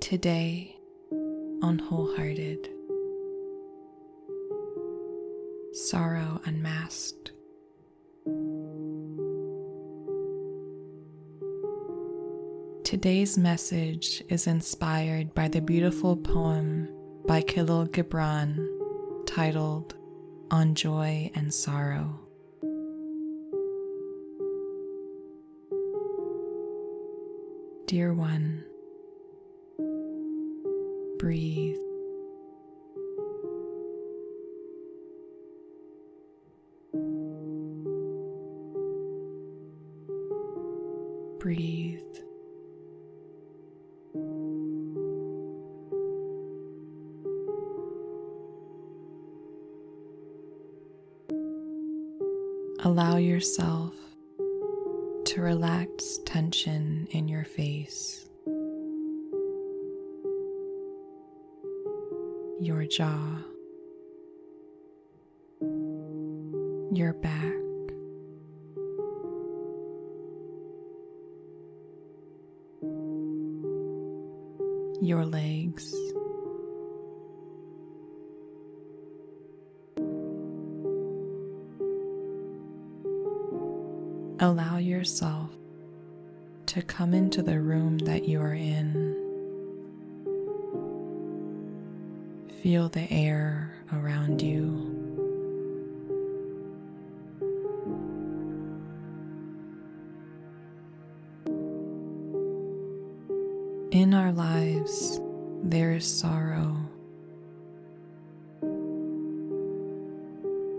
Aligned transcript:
Today 0.00 0.76
on 1.62 1.78
Wholehearted, 1.78 2.68
Sorrow 5.72 6.40
Unmasked. 6.44 7.32
Today's 12.84 13.38
message 13.38 14.22
is 14.28 14.46
inspired 14.46 15.34
by 15.34 15.48
the 15.48 15.60
beautiful 15.60 16.16
poem 16.16 16.88
by 17.26 17.42
Khalil 17.42 17.86
Gibran 17.86 18.66
titled 19.26 19.94
On 20.50 20.74
Joy 20.74 21.30
and 21.34 21.54
Sorrow. 21.54 22.23
Dear 27.86 28.14
one, 28.14 28.64
breathe. 31.18 31.76
Breathe. 41.38 42.00
Allow 52.80 53.18
yourself 53.18 53.94
to 55.24 55.40
relax 55.40 56.18
tension 56.26 57.08
in 57.10 57.28
your 57.28 57.44
face, 57.44 58.28
your 62.60 62.84
jaw, 62.84 63.38
your 66.92 67.14
back. 67.14 67.52
Your 75.00 75.26
legs. 75.26 76.03
Allow 84.40 84.78
yourself 84.78 85.50
to 86.66 86.82
come 86.82 87.14
into 87.14 87.40
the 87.40 87.60
room 87.60 87.98
that 87.98 88.26
you 88.26 88.40
are 88.40 88.52
in. 88.52 89.14
Feel 92.60 92.88
the 92.88 93.06
air 93.12 93.72
around 93.92 94.42
you. 94.42 94.90
In 103.92 104.14
our 104.14 104.32
lives, 104.32 105.20
there 105.62 105.92
is 105.92 106.04
sorrow. 106.04 106.76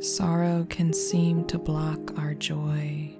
Sorrow 0.00 0.66
can 0.68 0.92
seem 0.92 1.46
to 1.46 1.58
block 1.58 2.18
our 2.18 2.34
joy 2.34 3.17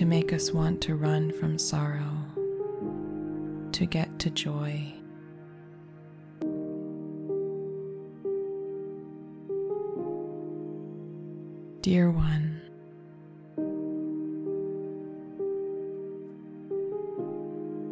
to 0.00 0.06
make 0.06 0.32
us 0.32 0.50
want 0.50 0.80
to 0.80 0.94
run 0.94 1.30
from 1.30 1.58
sorrow, 1.58 2.24
to 3.70 3.84
get 3.84 4.18
to 4.18 4.30
joy. 4.30 4.90
Dear 11.82 12.10
one, 12.10 12.62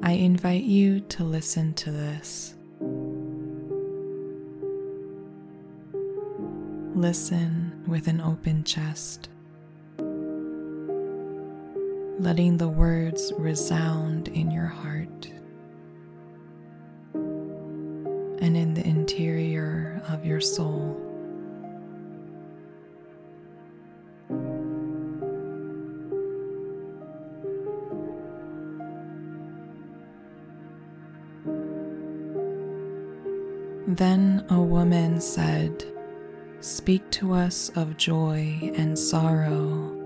I 0.02 0.12
invite 0.12 0.64
you 0.64 1.00
to 1.00 1.24
listen 1.24 1.74
to 1.74 1.90
this. 1.90 2.54
Listen 6.94 7.84
with 7.86 8.08
an 8.08 8.22
open 8.22 8.64
chest 8.64 9.28
letting 12.18 12.56
the 12.56 12.68
words 12.68 13.32
resound 13.38 14.26
in 14.28 14.50
your 14.50 14.66
heart 14.66 15.30
and 17.14 18.56
in 18.56 18.74
the 18.74 18.84
interior 18.84 20.02
of 20.08 20.26
your 20.26 20.40
soul. 20.40 20.96
Then 33.86 34.44
a 34.50 34.60
woman 34.60 35.20
said, 35.20 35.84
Speak 36.60 37.08
to 37.12 37.32
us 37.32 37.68
of 37.70 37.96
joy 37.96 38.72
and 38.76 38.98
sorrow 38.98 39.97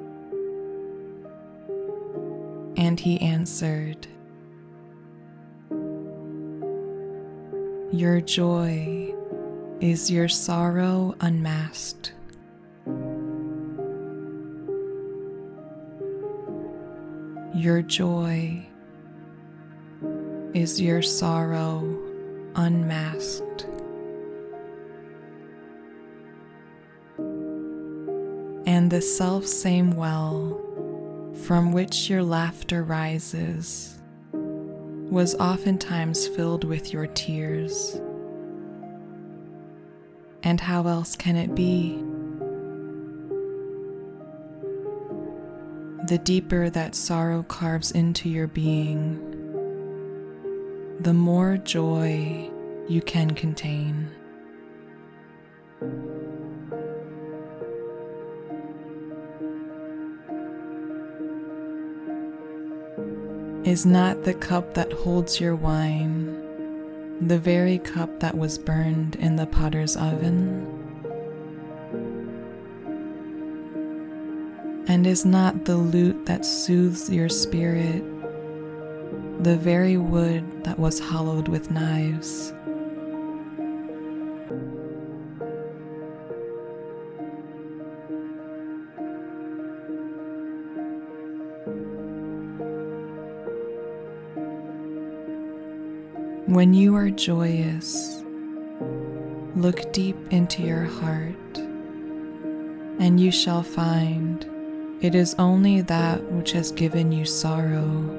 and 2.83 2.99
he 2.99 3.21
answered, 3.21 4.09
Your 7.93 8.21
joy 8.21 9.15
is 9.81 10.11
your 10.11 10.29
sorrow 10.29 11.15
unmasked. 11.21 12.13
Your 17.55 17.83
joy 17.83 18.67
is 20.53 20.81
your 20.81 21.03
sorrow 21.03 21.97
unmasked. 22.57 23.67
And 28.67 28.91
the 28.91 29.01
self 29.01 29.47
same 29.47 29.93
well 29.93 30.62
from 31.43 31.73
which 31.73 32.09
your 32.09 32.23
laughter 32.23 32.85
rises 32.85 33.99
was 34.33 35.35
oftentimes 35.35 36.29
filled 36.29 36.63
with 36.63 36.93
your 36.93 37.07
tears. 37.09 38.01
And 40.45 40.61
how 40.61 40.87
else 40.87 41.17
can 41.17 41.37
it 41.37 41.55
be? 41.55 41.97
The 46.07 46.19
deeper 46.19 46.71
that 46.71 46.95
sorrow 46.95 47.43
carves 47.43 47.91
into 47.91 48.29
your 48.29 48.47
being, 48.47 49.19
the 51.01 51.13
more 51.13 51.57
joy 51.57 52.51
you 52.89 53.03
can 53.03 53.31
contain. 53.33 54.11
Is 63.65 63.87
not 63.87 64.25
the 64.25 64.35
cup 64.35 64.75
that 64.75 64.93
holds 64.93 65.41
your 65.41 65.55
wine 65.55 66.37
the 67.21 67.39
very 67.39 67.79
cup 67.79 68.19
that 68.19 68.37
was 68.37 68.59
burned 68.59 69.15
in 69.15 69.37
the 69.37 69.47
potter's 69.47 69.97
oven? 69.97 70.67
And 74.89 75.07
is 75.07 75.25
not 75.25 75.65
the 75.65 75.77
lute 75.77 76.27
that 76.27 76.45
soothes 76.45 77.09
your 77.09 77.29
spirit 77.29 78.03
the 79.45 79.57
very 79.57 79.97
wood 79.97 80.65
that 80.65 80.81
was 80.81 80.99
hollowed 80.99 81.47
with 81.47 81.71
knives? 81.71 82.53
When 96.47 96.75
you 96.75 96.95
are 96.97 97.11
joyous, 97.11 98.23
look 99.55 99.93
deep 99.93 100.17
into 100.31 100.63
your 100.63 100.85
heart, 100.85 101.59
and 102.99 103.21
you 103.21 103.31
shall 103.31 103.63
find 103.63 104.47
it 105.01 105.15
is 105.15 105.35
only 105.39 105.81
that 105.83 106.23
which 106.33 106.53
has 106.53 106.73
given 106.73 107.13
you 107.13 107.25
sorrow 107.25 108.19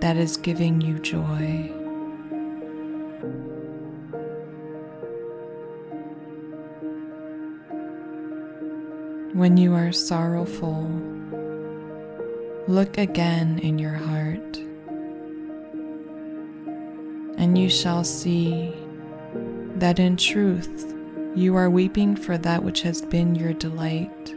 that 0.00 0.16
is 0.16 0.36
giving 0.36 0.80
you 0.80 0.98
joy. 0.98 1.72
when 9.36 9.58
you 9.58 9.74
are 9.74 9.92
sorrowful, 9.92 10.88
look 12.68 12.96
again 12.96 13.58
in 13.58 13.78
your 13.78 13.92
heart, 13.92 14.58
and 17.46 17.56
you 17.56 17.70
shall 17.70 18.02
see 18.02 18.74
that 19.76 20.00
in 20.00 20.16
truth 20.16 20.92
you 21.36 21.54
are 21.54 21.70
weeping 21.70 22.16
for 22.16 22.36
that 22.36 22.64
which 22.64 22.82
has 22.82 23.00
been 23.00 23.36
your 23.36 23.52
delight. 23.52 24.34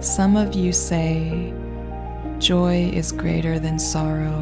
Some 0.00 0.36
of 0.36 0.54
you 0.54 0.72
say, 0.72 1.52
Joy 2.38 2.88
is 2.94 3.10
greater 3.10 3.58
than 3.58 3.80
sorrow. 3.80 4.38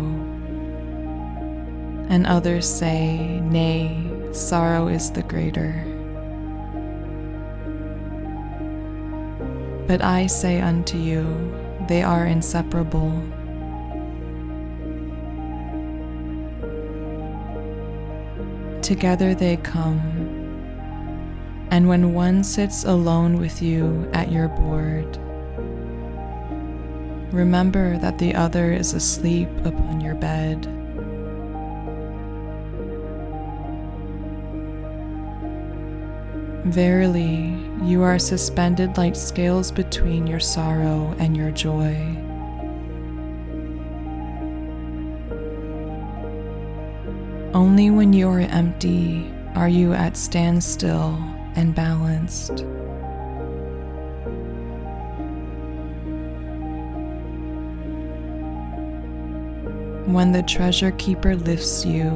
And 2.11 2.27
others 2.27 2.69
say, 2.69 3.41
Nay, 3.41 4.07
sorrow 4.33 4.89
is 4.89 5.11
the 5.13 5.23
greater. 5.23 5.98
But 9.89 10.01
I 10.03 10.29
say 10.29 10.61
unto 10.61 10.97
you, 10.97 11.25
they 11.89 12.05
are 12.05 12.27
inseparable. 12.27 13.11
Together 18.83 19.35
they 19.35 19.57
come, 19.57 19.99
and 21.73 21.89
when 21.89 22.15
one 22.15 22.45
sits 22.45 22.85
alone 22.85 23.41
with 23.41 23.61
you 23.61 24.09
at 24.15 24.31
your 24.31 24.47
board, 24.49 25.19
Remember 27.33 27.99
that 27.99 28.17
the 28.17 28.35
other 28.35 28.73
is 28.73 28.95
asleep 28.95 29.51
upon 29.65 30.01
your 30.01 30.15
bed. 30.15 30.78
Verily, 36.69 37.59
you 37.83 38.03
are 38.03 38.19
suspended 38.19 38.99
like 38.99 39.17
scales 39.17 39.73
between 39.73 40.27
your 40.27 40.39
sorrow 40.39 41.17
and 41.19 41.35
your 41.35 41.51
joy. 41.51 41.97
Only 47.55 47.89
when 47.89 48.13
you 48.13 48.29
are 48.29 48.41
empty 48.41 49.33
are 49.55 49.71
you 49.71 49.95
at 49.95 50.15
standstill 50.19 51.19
and 51.57 51.75
balanced. 51.75 52.67
When 60.07 60.33
the 60.33 60.45
treasure 60.47 60.93
keeper 60.93 61.35
lifts 61.35 61.87
you 61.87 62.11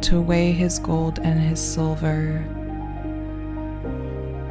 to 0.00 0.22
weigh 0.22 0.52
his 0.52 0.78
gold 0.78 1.18
and 1.18 1.38
his 1.38 1.60
silver, 1.60 2.42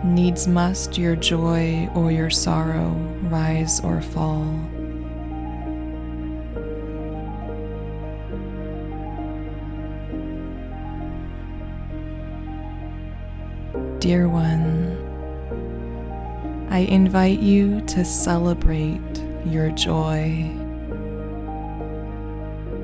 needs 0.06 0.48
must 0.48 0.98
your 0.98 1.16
joy 1.16 1.90
or 1.96 2.12
your 2.12 2.30
sorrow 2.30 2.92
rise 3.24 3.80
or 3.80 4.02
fall. 4.02 4.46
Dear 14.00 14.30
one, 14.30 14.96
I 16.70 16.80
invite 16.80 17.40
you 17.40 17.82
to 17.88 18.06
celebrate 18.06 19.02
your 19.46 19.72
joy 19.72 20.52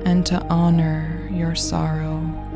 and 0.04 0.26
to 0.26 0.44
honor 0.50 1.28
your 1.32 1.54
sorrow. 1.54 2.51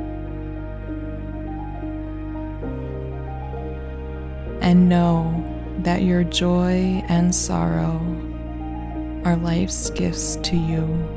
And 4.66 4.88
know 4.88 5.44
that 5.84 6.02
your 6.02 6.24
joy 6.24 7.04
and 7.08 7.32
sorrow 7.32 8.00
are 9.24 9.36
life's 9.36 9.90
gifts 9.90 10.34
to 10.42 10.56
you. 10.56 11.15